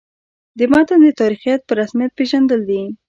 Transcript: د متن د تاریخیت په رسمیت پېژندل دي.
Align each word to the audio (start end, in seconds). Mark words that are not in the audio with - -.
د 0.57 0.59
متن 0.71 0.99
د 1.03 1.07
تاریخیت 1.21 1.61
په 1.65 1.73
رسمیت 1.79 2.11
پېژندل 2.17 2.61
دي. 2.69 2.81